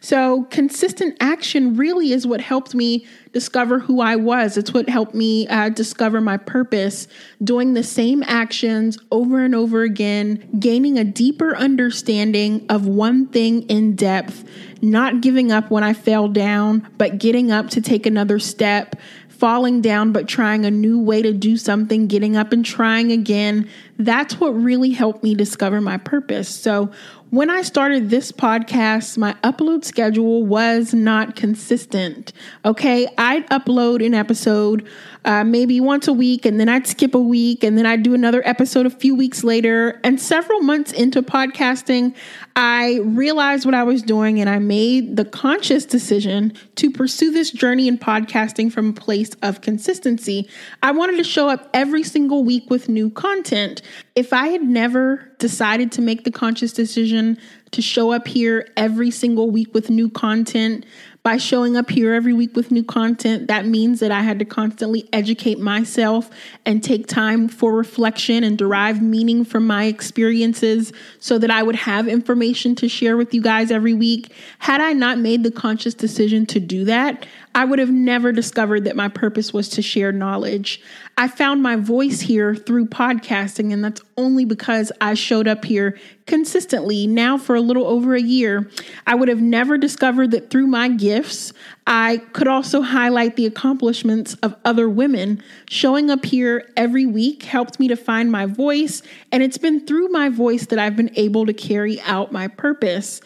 So, 0.00 0.44
consistent 0.44 1.16
action 1.20 1.76
really 1.76 2.12
is 2.12 2.26
what 2.26 2.40
helped 2.40 2.74
me 2.74 3.06
discover 3.32 3.80
who 3.80 4.00
I 4.00 4.16
was. 4.16 4.56
It's 4.56 4.72
what 4.72 4.88
helped 4.88 5.14
me 5.14 5.46
uh, 5.48 5.68
discover 5.68 6.20
my 6.20 6.36
purpose, 6.36 7.08
doing 7.42 7.74
the 7.74 7.82
same 7.82 8.22
actions 8.26 8.96
over 9.10 9.44
and 9.44 9.54
over 9.54 9.82
again, 9.82 10.48
gaining 10.58 10.98
a 10.98 11.04
deeper 11.04 11.56
understanding 11.56 12.64
of 12.68 12.86
one 12.86 13.26
thing 13.26 13.62
in 13.62 13.96
depth, 13.96 14.44
not 14.80 15.20
giving 15.20 15.50
up 15.50 15.70
when 15.70 15.82
I 15.82 15.92
fell 15.92 16.28
down, 16.28 16.88
but 16.96 17.18
getting 17.18 17.50
up 17.50 17.70
to 17.70 17.80
take 17.80 18.06
another 18.06 18.38
step, 18.38 18.96
falling 19.28 19.80
down, 19.80 20.12
but 20.12 20.28
trying 20.28 20.64
a 20.64 20.70
new 20.70 20.98
way 20.98 21.20
to 21.20 21.32
do 21.32 21.56
something, 21.56 22.06
getting 22.06 22.36
up 22.36 22.52
and 22.52 22.64
trying 22.64 23.10
again. 23.10 23.68
That's 23.98 24.40
what 24.40 24.50
really 24.50 24.90
helped 24.90 25.22
me 25.22 25.34
discover 25.34 25.80
my 25.80 25.96
purpose. 25.96 26.48
So, 26.48 26.90
when 27.34 27.50
I 27.50 27.62
started 27.62 28.10
this 28.10 28.30
podcast, 28.30 29.18
my 29.18 29.32
upload 29.42 29.84
schedule 29.84 30.46
was 30.46 30.94
not 30.94 31.34
consistent. 31.34 32.32
Okay, 32.64 33.08
I'd 33.18 33.48
upload 33.48 34.06
an 34.06 34.14
episode 34.14 34.86
uh, 35.24 35.42
maybe 35.42 35.80
once 35.80 36.06
a 36.06 36.12
week, 36.12 36.44
and 36.44 36.60
then 36.60 36.68
I'd 36.68 36.86
skip 36.86 37.12
a 37.12 37.20
week, 37.20 37.64
and 37.64 37.76
then 37.76 37.86
I'd 37.86 38.04
do 38.04 38.14
another 38.14 38.40
episode 38.46 38.86
a 38.86 38.90
few 38.90 39.16
weeks 39.16 39.42
later. 39.42 40.00
And 40.04 40.20
several 40.20 40.60
months 40.60 40.92
into 40.92 41.22
podcasting, 41.22 42.14
I 42.54 43.00
realized 43.02 43.64
what 43.64 43.74
I 43.74 43.82
was 43.82 44.02
doing, 44.02 44.40
and 44.40 44.48
I 44.48 44.60
made 44.60 45.16
the 45.16 45.24
conscious 45.24 45.84
decision 45.84 46.52
to 46.76 46.90
pursue 46.90 47.32
this 47.32 47.50
journey 47.50 47.88
in 47.88 47.98
podcasting 47.98 48.70
from 48.70 48.90
a 48.90 48.92
place 48.92 49.30
of 49.42 49.60
consistency. 49.60 50.48
I 50.84 50.92
wanted 50.92 51.16
to 51.16 51.24
show 51.24 51.48
up 51.48 51.68
every 51.74 52.04
single 52.04 52.44
week 52.44 52.70
with 52.70 52.88
new 52.88 53.10
content. 53.10 53.82
If 54.14 54.32
I 54.32 54.48
had 54.48 54.62
never 54.62 55.33
decided 55.44 55.92
to 55.92 56.00
make 56.00 56.24
the 56.24 56.30
conscious 56.30 56.72
decision 56.72 57.36
to 57.70 57.82
show 57.82 58.12
up 58.12 58.26
here 58.26 58.66
every 58.78 59.10
single 59.10 59.50
week 59.50 59.74
with 59.74 59.90
new 59.90 60.08
content, 60.08 60.86
by 61.24 61.38
showing 61.38 61.74
up 61.74 61.90
here 61.90 62.12
every 62.12 62.34
week 62.34 62.54
with 62.54 62.70
new 62.70 62.84
content, 62.84 63.48
that 63.48 63.64
means 63.64 64.00
that 64.00 64.10
I 64.10 64.20
had 64.20 64.38
to 64.40 64.44
constantly 64.44 65.08
educate 65.10 65.58
myself 65.58 66.28
and 66.66 66.84
take 66.84 67.06
time 67.06 67.48
for 67.48 67.74
reflection 67.74 68.44
and 68.44 68.58
derive 68.58 69.00
meaning 69.00 69.42
from 69.42 69.66
my 69.66 69.84
experiences 69.84 70.92
so 71.20 71.38
that 71.38 71.50
I 71.50 71.62
would 71.62 71.76
have 71.76 72.06
information 72.08 72.74
to 72.74 72.90
share 72.90 73.16
with 73.16 73.32
you 73.32 73.40
guys 73.40 73.70
every 73.70 73.94
week. 73.94 74.34
Had 74.58 74.82
I 74.82 74.92
not 74.92 75.18
made 75.18 75.44
the 75.44 75.50
conscious 75.50 75.94
decision 75.94 76.44
to 76.44 76.60
do 76.60 76.84
that, 76.84 77.26
I 77.54 77.64
would 77.64 77.78
have 77.78 77.90
never 77.90 78.30
discovered 78.30 78.84
that 78.84 78.96
my 78.96 79.08
purpose 79.08 79.54
was 79.54 79.70
to 79.70 79.80
share 79.80 80.12
knowledge. 80.12 80.82
I 81.16 81.28
found 81.28 81.62
my 81.62 81.76
voice 81.76 82.20
here 82.20 82.54
through 82.54 82.86
podcasting, 82.86 83.72
and 83.72 83.82
that's 83.82 84.02
only 84.18 84.44
because 84.44 84.92
I 85.00 85.14
showed 85.14 85.33
up 85.42 85.64
here 85.64 85.98
consistently 86.26 87.06
now 87.06 87.36
for 87.36 87.54
a 87.54 87.60
little 87.60 87.86
over 87.86 88.14
a 88.14 88.20
year. 88.20 88.70
I 89.06 89.14
would 89.14 89.28
have 89.28 89.40
never 89.42 89.76
discovered 89.76 90.30
that 90.30 90.50
through 90.50 90.66
my 90.66 90.88
gifts, 90.88 91.52
I 91.86 92.18
could 92.32 92.48
also 92.48 92.80
highlight 92.80 93.36
the 93.36 93.46
accomplishments 93.46 94.34
of 94.42 94.54
other 94.64 94.88
women. 94.88 95.42
Showing 95.68 96.10
up 96.10 96.24
here 96.24 96.70
every 96.76 97.06
week 97.06 97.42
helped 97.42 97.80
me 97.80 97.88
to 97.88 97.96
find 97.96 98.30
my 98.30 98.46
voice, 98.46 99.02
and 99.32 99.42
it's 99.42 99.58
been 99.58 99.86
through 99.86 100.08
my 100.08 100.28
voice 100.28 100.66
that 100.66 100.78
I've 100.78 100.96
been 100.96 101.10
able 101.16 101.46
to 101.46 101.52
carry 101.52 102.00
out 102.02 102.32
my 102.32 102.48
purpose. 102.48 103.20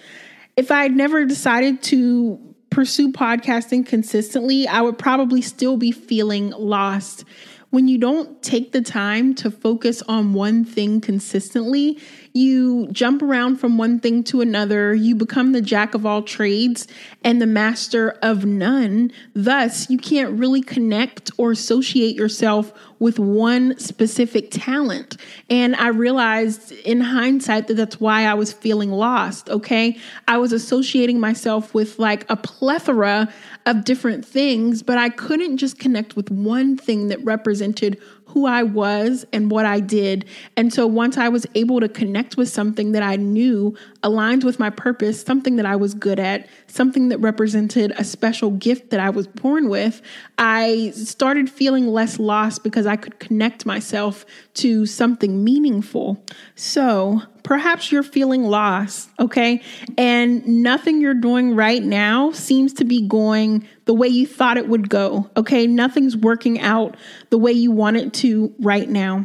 If 0.56 0.70
I 0.70 0.82
had 0.82 0.96
never 0.96 1.24
decided 1.24 1.82
to 1.84 2.40
pursue 2.70 3.12
podcasting 3.12 3.86
consistently, 3.86 4.66
I 4.66 4.80
would 4.82 4.98
probably 4.98 5.40
still 5.40 5.76
be 5.76 5.92
feeling 5.92 6.50
lost. 6.50 7.24
When 7.70 7.87
you 7.87 7.98
don't 7.98 8.42
take 8.42 8.72
the 8.72 8.80
time 8.80 9.34
to 9.37 9.50
focus 9.50 10.02
on 10.08 10.32
one 10.32 10.64
thing 10.64 11.00
consistently, 11.00 11.98
you 12.32 12.88
jump 12.92 13.23
around 13.23 13.56
from 13.56 13.78
one 13.78 14.00
thing 14.00 14.23
to 14.25 14.40
another, 14.40 14.94
you 14.94 15.14
become 15.14 15.52
the 15.52 15.62
jack 15.62 15.94
of 15.94 16.06
all 16.06 16.23
trades 16.23 16.87
and 17.25 17.40
the 17.40 17.47
master 17.47 18.11
of 18.23 18.44
none. 18.44 19.12
Thus, 19.35 19.90
you 19.90 19.99
can't 19.99 20.38
really 20.38 20.62
connect 20.62 21.30
or 21.37 21.52
associate 21.52 22.16
yourself 22.16 22.73
with 22.99 23.18
one 23.18 23.78
specific 23.78 24.50
talent. 24.50 25.16
And 25.49 25.76
I 25.76 25.88
realized 25.88 26.73
in 26.73 27.00
hindsight 27.00 27.68
that 27.68 27.75
that's 27.75 28.00
why 28.00 28.25
I 28.25 28.35
was 28.35 28.52
feeling 28.52 28.90
lost. 28.90 29.49
Okay. 29.49 29.99
I 30.26 30.38
was 30.38 30.52
associating 30.52 31.20
myself 31.20 31.75
with 31.75 31.99
like 31.99 32.25
a 32.28 32.37
plethora 32.37 33.32
of 33.66 33.85
different 33.85 34.25
things, 34.25 34.82
but 34.82 34.99
I 34.99 35.11
couldn't 35.11 35.58
just 35.58 35.78
connect 35.78 36.16
with 36.16 36.30
one 36.30 36.76
thing 36.76 37.08
that 37.08 37.23
represented 37.25 38.00
who 38.28 38.47
I 38.47 38.62
was 38.62 39.25
and 39.32 39.50
what 39.50 39.64
I 39.64 39.80
did. 39.80 40.26
And 40.56 40.73
so 40.73 40.87
once 40.87 41.16
I 41.16 41.28
was 41.28 41.47
able 41.54 41.80
to 41.80 41.88
connect 41.88 42.37
with 42.37 42.49
something 42.49 42.92
that 42.92 43.02
I 43.02 43.16
knew 43.16 43.76
aligned 44.02 44.44
with 44.44 44.58
my 44.58 44.70
purpose, 44.70 45.23
something 45.23 45.56
that 45.56 45.66
I 45.66 45.76
was 45.76 45.94
good 45.94 46.20
at, 46.20 46.47
something 46.66 47.08
that 47.08 47.18
represented 47.18 47.92
a 47.97 48.04
special 48.04 48.50
gift 48.50 48.90
that 48.90 49.00
I 49.00 49.11
was 49.11 49.26
born 49.26 49.68
with, 49.68 50.02
I 50.37 50.90
started 50.94 51.49
feeling 51.49 51.88
less 51.88 52.18
lost 52.18 52.62
because 52.62 52.87
I 52.87 52.97
could 52.97 53.18
connect 53.18 53.64
myself 53.64 54.26
to 54.54 54.85
something 54.85 55.42
meaningful. 55.42 56.23
So, 56.54 57.23
perhaps 57.48 57.90
you're 57.90 58.02
feeling 58.02 58.44
lost, 58.44 59.08
okay? 59.18 59.62
And 59.96 60.46
nothing 60.46 61.00
you're 61.00 61.14
doing 61.14 61.56
right 61.56 61.82
now 61.82 62.30
seems 62.30 62.74
to 62.74 62.84
be 62.84 63.08
going 63.08 63.66
the 63.86 63.94
way 63.94 64.06
you 64.06 64.26
thought 64.26 64.58
it 64.58 64.68
would 64.68 64.90
go, 64.90 65.30
okay? 65.34 65.66
Nothing's 65.66 66.14
working 66.14 66.60
out 66.60 66.94
the 67.30 67.38
way 67.38 67.52
you 67.52 67.70
want 67.70 67.96
it 67.96 68.12
to 68.12 68.54
right 68.60 68.86
now. 68.86 69.24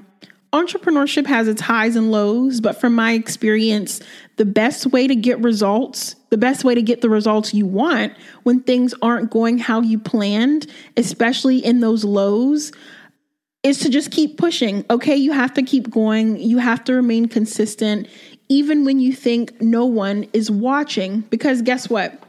Entrepreneurship 0.54 1.28
has 1.28 1.50
its 1.50 1.60
highs 1.60 1.98
and 1.98 2.14
lows, 2.14 2.62
but 2.62 2.80
from 2.80 2.96
my 2.96 3.12
experience, 3.12 4.00
the 4.38 4.46
best 4.46 4.86
way 4.86 5.06
to 5.06 5.18
get 5.18 5.38
results, 5.42 6.16
the 6.30 6.38
best 6.38 6.64
way 6.64 6.74
to 6.74 6.82
get 6.82 7.02
the 7.02 7.10
results 7.10 7.54
you 7.54 7.66
want 7.66 8.14
when 8.44 8.62
things 8.62 8.94
aren't 9.02 9.32
going 9.32 9.58
how 9.58 9.82
you 9.82 10.00
planned, 10.00 10.66
especially 10.96 11.58
in 11.58 11.82
those 11.82 12.06
lows, 12.06 12.72
is 13.64 13.80
to 13.80 13.90
just 13.90 14.12
keep 14.12 14.38
pushing. 14.38 14.86
Okay, 14.90 15.16
you 15.16 15.32
have 15.32 15.54
to 15.54 15.64
keep 15.64 15.90
going. 15.90 16.38
You 16.38 16.58
have 16.58 16.84
to 16.86 16.94
remain 16.94 17.28
consistent, 17.28 18.08
even 18.50 18.84
when 18.86 19.00
you 19.00 19.14
think 19.14 19.62
no 19.62 19.86
one 19.86 20.28
is 20.34 20.52
watching. 20.52 21.22
Because 21.22 21.62
guess 21.62 21.90
what? 21.90 22.22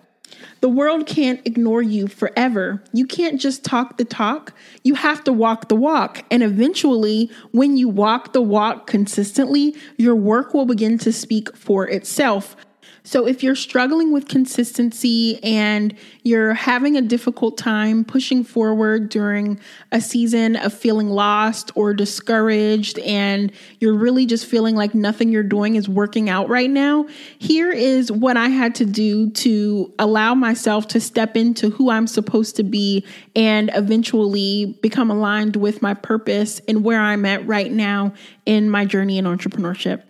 The 0.60 0.68
world 0.68 1.06
can't 1.06 1.40
ignore 1.44 1.82
you 1.82 2.06
forever. 2.06 2.82
You 2.92 3.06
can't 3.06 3.40
just 3.40 3.64
talk 3.64 3.98
the 3.98 4.04
talk. 4.04 4.54
You 4.82 4.94
have 4.94 5.22
to 5.24 5.32
walk 5.32 5.68
the 5.68 5.76
walk. 5.76 6.24
And 6.30 6.42
eventually, 6.42 7.30
when 7.50 7.76
you 7.76 7.88
walk 7.88 8.32
the 8.32 8.40
walk 8.40 8.86
consistently, 8.86 9.76
your 9.98 10.16
work 10.16 10.54
will 10.54 10.64
begin 10.64 10.96
to 10.98 11.12
speak 11.12 11.54
for 11.54 11.86
itself. 11.86 12.56
So, 13.06 13.26
if 13.26 13.42
you're 13.42 13.54
struggling 13.54 14.12
with 14.12 14.28
consistency 14.28 15.38
and 15.44 15.94
you're 16.22 16.54
having 16.54 16.96
a 16.96 17.02
difficult 17.02 17.58
time 17.58 18.02
pushing 18.02 18.42
forward 18.42 19.10
during 19.10 19.60
a 19.92 20.00
season 20.00 20.56
of 20.56 20.72
feeling 20.72 21.10
lost 21.10 21.70
or 21.74 21.92
discouraged, 21.92 22.98
and 23.00 23.52
you're 23.78 23.94
really 23.94 24.24
just 24.24 24.46
feeling 24.46 24.74
like 24.74 24.94
nothing 24.94 25.28
you're 25.28 25.42
doing 25.42 25.74
is 25.74 25.86
working 25.86 26.30
out 26.30 26.48
right 26.48 26.70
now, 26.70 27.06
here 27.38 27.70
is 27.70 28.10
what 28.10 28.38
I 28.38 28.48
had 28.48 28.74
to 28.76 28.86
do 28.86 29.28
to 29.32 29.92
allow 29.98 30.34
myself 30.34 30.88
to 30.88 31.00
step 31.00 31.36
into 31.36 31.68
who 31.68 31.90
I'm 31.90 32.06
supposed 32.06 32.56
to 32.56 32.62
be 32.62 33.04
and 33.36 33.70
eventually 33.74 34.78
become 34.80 35.10
aligned 35.10 35.56
with 35.56 35.82
my 35.82 35.92
purpose 35.92 36.62
and 36.68 36.82
where 36.82 37.00
I'm 37.00 37.26
at 37.26 37.46
right 37.46 37.70
now 37.70 38.14
in 38.46 38.70
my 38.70 38.86
journey 38.86 39.18
in 39.18 39.26
entrepreneurship. 39.26 40.04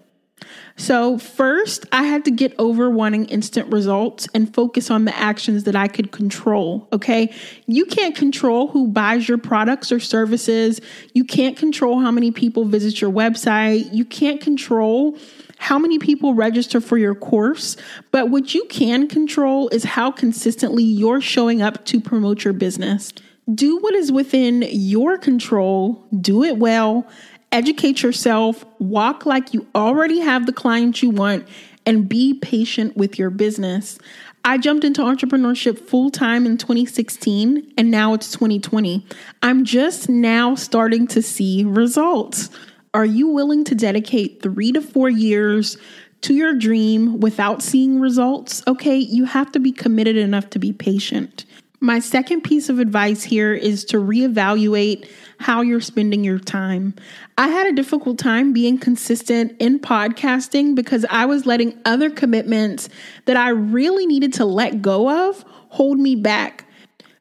So, 0.76 1.18
first, 1.18 1.86
I 1.92 2.02
had 2.02 2.24
to 2.24 2.32
get 2.32 2.52
over 2.58 2.90
wanting 2.90 3.26
instant 3.26 3.72
results 3.72 4.26
and 4.34 4.52
focus 4.52 4.90
on 4.90 5.04
the 5.04 5.16
actions 5.16 5.64
that 5.64 5.76
I 5.76 5.86
could 5.86 6.10
control. 6.10 6.88
Okay. 6.92 7.32
You 7.66 7.86
can't 7.86 8.16
control 8.16 8.68
who 8.68 8.88
buys 8.88 9.28
your 9.28 9.38
products 9.38 9.92
or 9.92 10.00
services. 10.00 10.80
You 11.12 11.24
can't 11.24 11.56
control 11.56 12.00
how 12.00 12.10
many 12.10 12.32
people 12.32 12.64
visit 12.64 13.00
your 13.00 13.12
website. 13.12 13.92
You 13.92 14.04
can't 14.04 14.40
control 14.40 15.16
how 15.58 15.78
many 15.78 16.00
people 16.00 16.34
register 16.34 16.80
for 16.80 16.98
your 16.98 17.14
course. 17.14 17.76
But 18.10 18.30
what 18.30 18.52
you 18.52 18.64
can 18.64 19.06
control 19.06 19.68
is 19.68 19.84
how 19.84 20.10
consistently 20.10 20.82
you're 20.82 21.20
showing 21.20 21.62
up 21.62 21.84
to 21.86 22.00
promote 22.00 22.44
your 22.44 22.52
business. 22.52 23.12
Do 23.52 23.78
what 23.78 23.94
is 23.94 24.10
within 24.10 24.64
your 24.70 25.18
control, 25.18 26.04
do 26.18 26.42
it 26.42 26.56
well 26.56 27.06
educate 27.54 28.02
yourself, 28.02 28.64
walk 28.80 29.24
like 29.24 29.54
you 29.54 29.64
already 29.76 30.18
have 30.18 30.44
the 30.44 30.52
client 30.52 31.00
you 31.00 31.08
want, 31.08 31.46
and 31.86 32.08
be 32.08 32.34
patient 32.34 32.96
with 32.96 33.16
your 33.16 33.30
business. 33.30 33.96
I 34.44 34.58
jumped 34.58 34.84
into 34.84 35.02
entrepreneurship 35.02 35.78
full 35.78 36.10
time 36.10 36.46
in 36.46 36.58
2016, 36.58 37.72
and 37.78 37.90
now 37.90 38.12
it's 38.12 38.32
2020. 38.32 39.06
I'm 39.42 39.64
just 39.64 40.08
now 40.08 40.56
starting 40.56 41.06
to 41.08 41.22
see 41.22 41.64
results. 41.64 42.50
Are 42.92 43.06
you 43.06 43.28
willing 43.28 43.62
to 43.64 43.74
dedicate 43.74 44.42
three 44.42 44.72
to 44.72 44.82
four 44.82 45.08
years 45.08 45.78
to 46.22 46.34
your 46.34 46.54
dream 46.54 47.20
without 47.20 47.62
seeing 47.62 48.00
results? 48.00 48.64
Okay, 48.66 48.96
you 48.96 49.26
have 49.26 49.52
to 49.52 49.60
be 49.60 49.70
committed 49.70 50.16
enough 50.16 50.50
to 50.50 50.58
be 50.58 50.72
patient. 50.72 51.44
My 51.84 51.98
second 51.98 52.40
piece 52.40 52.70
of 52.70 52.78
advice 52.78 53.22
here 53.22 53.52
is 53.52 53.84
to 53.86 53.98
reevaluate 53.98 55.06
how 55.38 55.60
you're 55.60 55.82
spending 55.82 56.24
your 56.24 56.38
time. 56.38 56.94
I 57.36 57.48
had 57.48 57.66
a 57.66 57.74
difficult 57.74 58.18
time 58.18 58.54
being 58.54 58.78
consistent 58.78 59.54
in 59.60 59.78
podcasting 59.78 60.74
because 60.74 61.04
I 61.10 61.26
was 61.26 61.44
letting 61.44 61.78
other 61.84 62.08
commitments 62.08 62.88
that 63.26 63.36
I 63.36 63.50
really 63.50 64.06
needed 64.06 64.32
to 64.32 64.46
let 64.46 64.80
go 64.80 65.28
of 65.28 65.44
hold 65.68 65.98
me 65.98 66.16
back. 66.16 66.64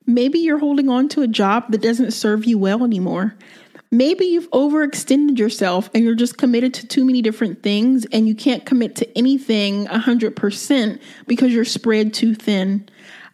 Maybe 0.06 0.40
you're 0.40 0.60
holding 0.60 0.88
on 0.88 1.10
to 1.10 1.24
a 1.24 1.28
job 1.28 1.70
that 1.74 1.82
doesn't 1.82 2.12
serve 2.12 2.46
you 2.46 2.58
well 2.58 2.86
anymore. 2.86 3.36
Maybe 3.92 4.28
you've 4.28 4.50
overextended 4.52 5.38
yourself 5.38 5.90
and 5.94 6.06
you're 6.06 6.16
just 6.16 6.38
committed 6.38 6.74
to 6.76 6.88
too 6.88 7.04
many 7.04 7.22
different 7.22 7.64
things 7.64 8.06
and 8.14 8.30
you 8.30 8.34
can't 8.34 8.66
commit 8.66 8.96
to 8.96 9.18
anything 9.18 9.88
100% 9.88 11.02
because 11.28 11.52
you're 11.52 11.66
spread 11.66 12.14
too 12.14 12.34
thin. 12.34 12.88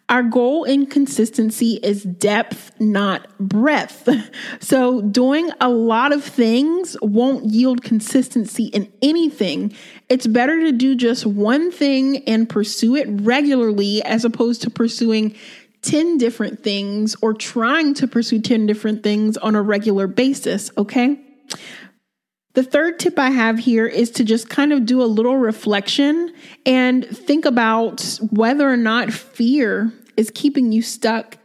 Our 0.09 0.23
goal 0.23 0.63
in 0.63 0.87
consistency 0.87 1.79
is 1.83 2.03
depth, 2.03 2.71
not 2.79 3.27
breadth. 3.39 4.09
So, 4.61 5.01
doing 5.01 5.49
a 5.61 5.69
lot 5.69 6.11
of 6.11 6.23
things 6.23 6.97
won't 7.01 7.45
yield 7.45 7.81
consistency 7.81 8.65
in 8.65 8.91
anything. 9.01 9.73
It's 10.09 10.27
better 10.27 10.59
to 10.61 10.71
do 10.71 10.95
just 10.95 11.25
one 11.25 11.71
thing 11.71 12.23
and 12.27 12.47
pursue 12.47 12.95
it 12.95 13.07
regularly 13.09 14.03
as 14.03 14.25
opposed 14.25 14.61
to 14.63 14.69
pursuing 14.69 15.35
10 15.81 16.17
different 16.17 16.63
things 16.63 17.15
or 17.21 17.33
trying 17.33 17.93
to 17.95 18.07
pursue 18.07 18.41
10 18.41 18.65
different 18.65 19.03
things 19.03 19.37
on 19.37 19.55
a 19.55 19.61
regular 19.61 20.07
basis, 20.07 20.71
okay? 20.77 21.19
The 22.53 22.63
third 22.63 22.99
tip 22.99 23.19
I 23.19 23.29
have 23.29 23.59
here 23.59 23.85
is 23.85 24.09
to 24.11 24.23
just 24.23 24.49
kind 24.49 24.73
of 24.73 24.85
do 24.85 25.01
a 25.01 25.05
little 25.05 25.37
reflection 25.37 26.33
and 26.65 27.05
think 27.05 27.45
about 27.45 28.19
whether 28.31 28.67
or 28.67 28.77
not 28.77 29.13
fear 29.13 29.93
is 30.17 30.31
keeping 30.33 30.71
you 30.71 30.81
stuck. 30.81 31.37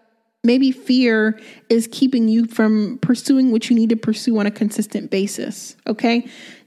Maybe 0.42 0.73
fear 0.73 1.38
is 1.68 1.88
keeping 1.90 2.28
you 2.28 2.46
from 2.46 2.99
pursuing 2.99 3.52
what 3.52 3.68
you 3.68 3.76
need 3.76 3.90
to 3.90 3.96
pursue 3.96 4.38
on 4.38 4.46
a 4.46 4.50
consistent 4.50 5.11
basis. 5.11 5.76
Okay. 5.87 6.26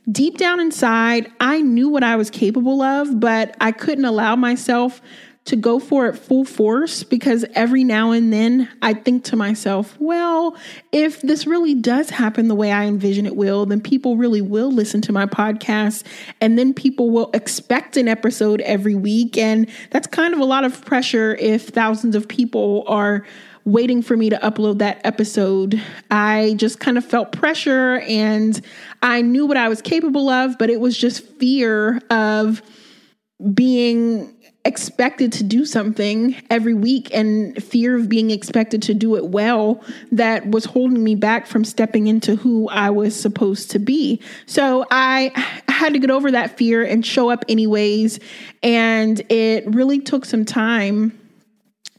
Deep 0.09 0.37
down 0.37 0.59
inside, 0.59 1.29
I 1.41 1.61
knew 1.61 1.89
what 1.89 2.03
I 2.03 2.15
was 2.15 2.29
capable 2.29 2.81
of, 2.81 3.19
but 3.19 3.57
I 3.59 3.73
couldn't 3.73 4.05
allow 4.05 4.37
myself 4.37 5.01
to 5.47 5.55
go 5.55 5.79
for 5.79 6.07
it 6.07 6.13
full 6.13 6.43
force 6.43 7.03
because 7.03 7.45
every 7.53 7.83
now 7.83 8.11
and 8.11 8.33
then 8.33 8.69
I 8.81 8.93
think 8.93 9.23
to 9.25 9.37
myself, 9.37 9.95
well, 9.97 10.57
if 10.91 11.21
this 11.21 11.47
really 11.47 11.73
does 11.73 12.09
happen 12.09 12.49
the 12.49 12.55
way 12.55 12.71
I 12.71 12.85
envision 12.85 13.25
it 13.25 13.35
will, 13.35 13.65
then 13.65 13.79
people 13.79 14.17
really 14.17 14.41
will 14.41 14.71
listen 14.71 15.01
to 15.03 15.13
my 15.13 15.25
podcast 15.25 16.03
and 16.41 16.59
then 16.59 16.73
people 16.73 17.11
will 17.11 17.31
expect 17.33 17.95
an 17.95 18.09
episode 18.09 18.59
every 18.61 18.95
week. 18.95 19.37
And 19.37 19.69
that's 19.89 20.05
kind 20.05 20.33
of 20.33 20.41
a 20.41 20.45
lot 20.45 20.65
of 20.65 20.83
pressure 20.83 21.35
if 21.35 21.69
thousands 21.69 22.15
of 22.15 22.27
people 22.27 22.83
are 22.87 23.25
waiting 23.63 24.01
for 24.01 24.17
me 24.17 24.29
to 24.29 24.37
upload 24.37 24.79
that 24.79 24.99
episode. 25.05 25.81
I 26.11 26.55
just 26.57 26.81
kind 26.81 26.97
of 26.97 27.05
felt 27.05 27.31
pressure 27.31 27.99
and 28.07 28.59
I 29.01 29.21
knew 29.21 29.45
what 29.45 29.57
I 29.57 29.69
was 29.69 29.81
capable 29.81 30.29
of, 30.29 30.57
but 30.57 30.69
it 30.69 30.81
was 30.81 30.97
just 30.97 31.25
fear 31.37 32.01
of 32.09 32.61
being 33.53 34.33
expected 34.65 35.31
to 35.31 35.43
do 35.43 35.65
something 35.65 36.35
every 36.49 36.73
week 36.73 37.09
and 37.13 37.61
fear 37.63 37.95
of 37.95 38.09
being 38.09 38.31
expected 38.31 38.81
to 38.81 38.93
do 38.93 39.15
it 39.15 39.27
well 39.27 39.81
that 40.11 40.45
was 40.51 40.65
holding 40.65 41.03
me 41.03 41.15
back 41.15 41.47
from 41.47 41.63
stepping 41.63 42.07
into 42.07 42.35
who 42.35 42.67
I 42.69 42.89
was 42.89 43.17
supposed 43.17 43.71
to 43.71 43.79
be. 43.79 44.21
So 44.45 44.85
I 44.91 45.31
had 45.69 45.93
to 45.93 45.99
get 45.99 46.11
over 46.11 46.31
that 46.31 46.57
fear 46.57 46.83
and 46.83 47.05
show 47.05 47.29
up 47.29 47.45
anyways. 47.47 48.19
And 48.61 49.21
it 49.31 49.65
really 49.73 49.99
took 49.99 50.25
some 50.25 50.43
time 50.43 51.17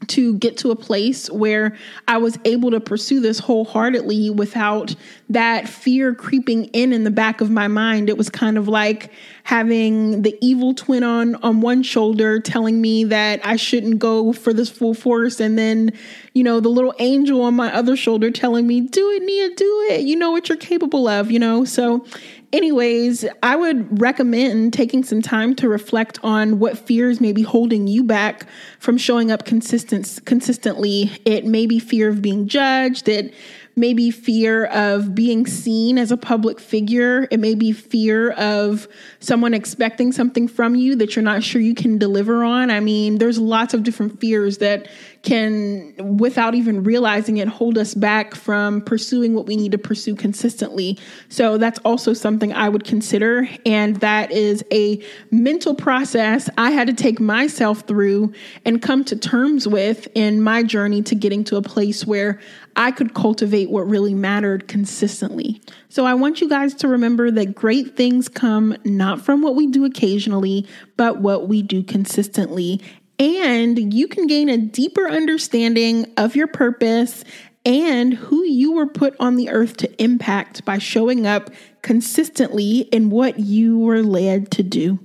to 0.09 0.35
get 0.35 0.57
to 0.57 0.71
a 0.71 0.75
place 0.75 1.29
where 1.29 1.77
I 2.07 2.17
was 2.17 2.37
able 2.45 2.71
to 2.71 2.79
pursue 2.79 3.19
this 3.19 3.39
wholeheartedly 3.39 4.29
without 4.31 4.95
that 5.29 5.69
fear 5.69 6.13
creeping 6.13 6.65
in 6.65 6.93
in 6.93 7.03
the 7.03 7.11
back 7.11 7.41
of 7.41 7.49
my 7.49 7.67
mind. 7.67 8.09
It 8.09 8.17
was 8.17 8.29
kind 8.29 8.57
of 8.57 8.67
like 8.67 9.11
having 9.43 10.21
the 10.21 10.37
evil 10.41 10.73
twin 10.73 11.03
on 11.03 11.35
on 11.35 11.61
one 11.61 11.83
shoulder 11.83 12.39
telling 12.39 12.81
me 12.81 13.03
that 13.05 13.45
I 13.45 13.55
shouldn't 13.55 13.99
go 13.99 14.33
for 14.33 14.53
this 14.53 14.69
full 14.69 14.93
force 14.93 15.39
and 15.39 15.57
then, 15.57 15.91
you 16.33 16.43
know, 16.43 16.59
the 16.59 16.69
little 16.69 16.93
angel 16.99 17.41
on 17.41 17.55
my 17.55 17.73
other 17.73 17.95
shoulder 17.95 18.31
telling 18.31 18.67
me, 18.67 18.81
"Do 18.81 19.11
it, 19.11 19.23
Nia, 19.23 19.55
do 19.55 19.87
it. 19.89 20.01
You 20.01 20.15
know 20.15 20.31
what 20.31 20.49
you're 20.49 20.57
capable 20.57 21.07
of," 21.07 21.31
you 21.31 21.39
know. 21.39 21.65
So 21.65 22.05
anyways, 22.53 23.25
I 23.43 23.55
would 23.55 24.01
recommend 24.01 24.73
taking 24.73 25.03
some 25.03 25.21
time 25.21 25.55
to 25.55 25.69
reflect 25.69 26.19
on 26.23 26.59
what 26.59 26.77
fears 26.77 27.21
may 27.21 27.31
be 27.31 27.43
holding 27.43 27.87
you 27.87 28.03
back 28.03 28.47
from 28.79 28.97
showing 28.97 29.31
up 29.31 29.45
consistent 29.45 30.19
consistently. 30.25 31.11
It 31.25 31.45
may 31.45 31.65
be 31.65 31.79
fear 31.79 32.09
of 32.09 32.21
being 32.21 32.47
judged, 32.47 33.07
it 33.07 33.33
may 33.79 33.93
be 33.93 34.11
fear 34.11 34.65
of 34.65 35.15
being 35.15 35.47
seen 35.47 35.97
as 35.97 36.11
a 36.11 36.17
public 36.17 36.59
figure. 36.59 37.27
It 37.31 37.39
may 37.39 37.55
be 37.55 37.71
fear 37.71 38.31
of 38.31 38.87
someone 39.19 39.53
expecting 39.53 40.11
something 40.11 40.47
from 40.47 40.75
you 40.75 40.95
that 40.97 41.15
you're 41.15 41.23
not 41.23 41.43
sure 41.43 41.61
you 41.61 41.73
can 41.73 41.97
deliver 41.97 42.43
on. 42.43 42.69
I 42.69 42.81
mean, 42.81 43.17
there's 43.17 43.39
lots 43.39 43.73
of 43.73 43.83
different 43.83 44.19
fears 44.19 44.57
that 44.57 44.89
can, 45.21 46.17
without 46.17 46.55
even 46.55 46.83
realizing 46.83 47.37
it, 47.37 47.47
hold 47.47 47.77
us 47.77 47.93
back 47.93 48.35
from 48.35 48.81
pursuing 48.81 49.33
what 49.33 49.45
we 49.45 49.57
need 49.57 49.71
to 49.73 49.77
pursue 49.77 50.15
consistently. 50.15 50.97
So 51.27 51.57
that's 51.57 51.79
also 51.79 52.13
something 52.13 52.53
I 52.53 52.69
would 52.69 52.85
consider. 52.85 53.49
And 53.65 53.97
that 53.97 54.31
is 54.31 54.63
a 54.71 55.03
mental 55.29 55.75
process 55.75 56.49
I 56.57 56.71
had 56.71 56.87
to 56.87 56.93
take 56.93 57.19
myself 57.19 57.81
through 57.81 58.33
and 58.65 58.81
come 58.81 59.03
to 59.05 59.15
terms 59.15 59.67
with 59.67 60.07
in 60.15 60.41
my 60.41 60.63
journey 60.63 61.01
to 61.03 61.15
getting 61.15 61.43
to 61.45 61.57
a 61.57 61.61
place 61.61 62.05
where 62.05 62.39
I 62.75 62.91
could 62.91 63.13
cultivate 63.13 63.69
what 63.69 63.87
really 63.87 64.13
mattered 64.13 64.69
consistently. 64.69 65.61
So 65.89 66.05
I 66.05 66.13
want 66.13 66.39
you 66.39 66.47
guys 66.47 66.73
to 66.75 66.87
remember 66.87 67.29
that 67.31 67.55
great 67.55 67.97
things 67.97 68.29
come 68.29 68.77
not 68.85 69.19
from 69.19 69.41
what 69.41 69.55
we 69.55 69.67
do 69.67 69.83
occasionally, 69.83 70.65
but 70.95 71.19
what 71.19 71.49
we 71.49 71.61
do 71.61 71.83
consistently. 71.83 72.81
And 73.19 73.93
you 73.93 74.07
can 74.07 74.27
gain 74.27 74.47
a 74.47 74.57
deeper 74.57 75.09
understanding 75.09 76.11
of 76.15 76.35
your 76.35 76.47
purpose 76.47 77.25
and 77.65 78.13
who 78.13 78.43
you 78.45 78.71
were 78.71 78.87
put 78.87 79.15
on 79.19 79.35
the 79.35 79.49
earth 79.49 79.77
to 79.77 80.01
impact 80.01 80.63
by 80.63 80.77
showing 80.77 81.27
up 81.27 81.49
consistently 81.81 82.79
in 82.79 83.09
what 83.09 83.39
you 83.39 83.77
were 83.77 84.01
led 84.01 84.49
to 84.51 84.63
do. 84.63 84.99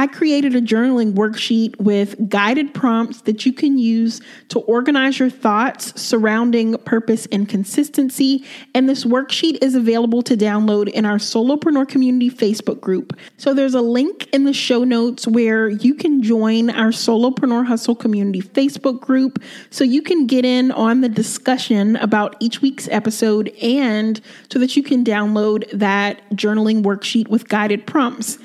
I 0.00 0.06
created 0.06 0.54
a 0.54 0.62
journaling 0.62 1.12
worksheet 1.12 1.78
with 1.78 2.30
guided 2.30 2.72
prompts 2.72 3.20
that 3.20 3.44
you 3.44 3.52
can 3.52 3.76
use 3.76 4.22
to 4.48 4.60
organize 4.60 5.18
your 5.18 5.28
thoughts 5.28 6.00
surrounding 6.00 6.78
purpose 6.78 7.26
and 7.30 7.46
consistency. 7.46 8.42
And 8.74 8.88
this 8.88 9.04
worksheet 9.04 9.62
is 9.62 9.74
available 9.74 10.22
to 10.22 10.38
download 10.38 10.88
in 10.88 11.04
our 11.04 11.18
Solopreneur 11.18 11.86
Community 11.86 12.30
Facebook 12.30 12.80
group. 12.80 13.14
So 13.36 13.52
there's 13.52 13.74
a 13.74 13.82
link 13.82 14.26
in 14.32 14.44
the 14.44 14.54
show 14.54 14.84
notes 14.84 15.26
where 15.26 15.68
you 15.68 15.92
can 15.92 16.22
join 16.22 16.70
our 16.70 16.92
Solopreneur 16.92 17.66
Hustle 17.66 17.94
Community 17.94 18.40
Facebook 18.40 19.02
group 19.02 19.38
so 19.68 19.84
you 19.84 20.00
can 20.00 20.26
get 20.26 20.46
in 20.46 20.70
on 20.70 21.02
the 21.02 21.10
discussion 21.10 21.96
about 21.96 22.36
each 22.40 22.62
week's 22.62 22.88
episode 22.88 23.48
and 23.60 24.18
so 24.50 24.58
that 24.60 24.78
you 24.78 24.82
can 24.82 25.04
download 25.04 25.70
that 25.72 26.26
journaling 26.30 26.82
worksheet 26.84 27.28
with 27.28 27.50
guided 27.50 27.86
prompts. 27.86 28.38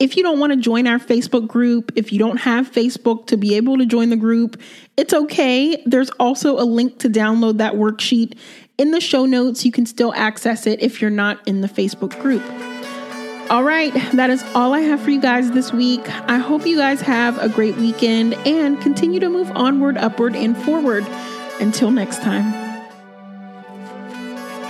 If 0.00 0.16
you 0.16 0.22
don't 0.22 0.38
want 0.38 0.52
to 0.52 0.58
join 0.58 0.86
our 0.86 0.98
Facebook 0.98 1.46
group, 1.46 1.92
if 1.94 2.10
you 2.10 2.18
don't 2.18 2.38
have 2.38 2.72
Facebook 2.72 3.26
to 3.26 3.36
be 3.36 3.54
able 3.56 3.76
to 3.76 3.84
join 3.84 4.08
the 4.08 4.16
group, 4.16 4.58
it's 4.96 5.12
okay. 5.12 5.82
There's 5.84 6.08
also 6.18 6.58
a 6.58 6.64
link 6.64 6.98
to 7.00 7.10
download 7.10 7.58
that 7.58 7.74
worksheet 7.74 8.38
in 8.78 8.92
the 8.92 9.00
show 9.00 9.26
notes. 9.26 9.66
You 9.66 9.72
can 9.72 9.84
still 9.84 10.14
access 10.14 10.66
it 10.66 10.80
if 10.80 11.02
you're 11.02 11.10
not 11.10 11.46
in 11.46 11.60
the 11.60 11.68
Facebook 11.68 12.18
group. 12.22 12.42
All 13.50 13.62
right, 13.62 13.92
that 14.14 14.30
is 14.30 14.42
all 14.54 14.72
I 14.72 14.80
have 14.80 15.02
for 15.02 15.10
you 15.10 15.20
guys 15.20 15.50
this 15.50 15.70
week. 15.70 16.08
I 16.30 16.38
hope 16.38 16.66
you 16.66 16.78
guys 16.78 17.02
have 17.02 17.36
a 17.38 17.50
great 17.50 17.76
weekend 17.76 18.34
and 18.46 18.80
continue 18.80 19.20
to 19.20 19.28
move 19.28 19.50
onward, 19.54 19.98
upward, 19.98 20.34
and 20.34 20.56
forward. 20.56 21.04
Until 21.60 21.90
next 21.90 22.22
time. 22.22 22.69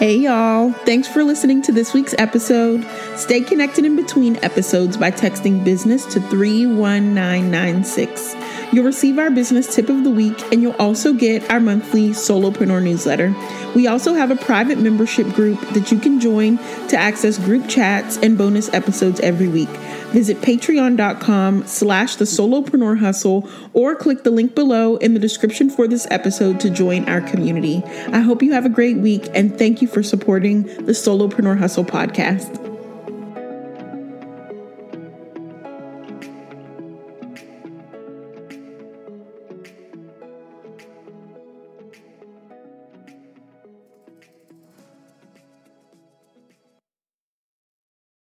Hey, 0.01 0.17
y'all. 0.17 0.73
Thanks 0.87 1.07
for 1.07 1.23
listening 1.23 1.61
to 1.61 1.73
this 1.73 1.93
week's 1.93 2.15
episode. 2.17 2.87
Stay 3.17 3.43
connected 3.43 3.85
in 3.85 3.97
between 3.97 4.37
episodes 4.37 4.97
by 4.97 5.11
texting 5.11 5.63
business 5.63 6.07
to 6.07 6.23
31996. 6.23 8.35
You'll 8.73 8.85
receive 8.85 9.19
our 9.19 9.31
business 9.31 9.75
tip 9.75 9.89
of 9.89 10.05
the 10.05 10.11
week, 10.11 10.41
and 10.53 10.63
you'll 10.63 10.77
also 10.79 11.13
get 11.13 11.51
our 11.51 11.61
monthly 11.61 12.11
Solopreneur 12.11 12.83
newsletter. 12.83 13.35
We 13.75 13.87
also 13.87 14.15
have 14.15 14.31
a 14.31 14.37
private 14.37 14.79
membership 14.79 15.27
group 15.29 15.61
that 15.71 15.91
you 15.91 15.99
can 15.99 16.21
join 16.21 16.59
to 16.89 16.97
access 16.97 17.39
group 17.39 17.69
chats 17.69 18.17
and 18.19 18.39
bonus 18.39 18.73
episodes 18.73 19.21
every 19.21 19.49
week. 19.49 19.69
Visit 20.11 20.41
patreon.com 20.41 21.67
slash 21.67 22.17
the 22.17 22.25
solopreneur 22.25 22.99
hustle 22.99 23.49
or 23.73 23.95
click 23.95 24.25
the 24.25 24.31
link 24.31 24.57
below 24.57 24.97
in 24.97 25.15
the 25.15 25.21
description 25.21 25.71
for 25.71 25.87
this 25.87 26.07
episode 26.11 26.59
to 26.61 26.71
join 26.71 27.09
our 27.09 27.21
community. 27.21 27.83
I 28.13 28.21
hope 28.21 28.43
you 28.43 28.53
have 28.53 28.67
a 28.67 28.71
great 28.71 28.97
week 28.97 29.29
and 29.35 29.57
thank 29.57 29.81
you 29.81 29.87
for 29.87 30.03
supporting 30.03 30.65
the 30.65 30.93
Solopreneur 30.93 31.59
Hustle 31.59 31.85
podcast. 31.85 32.80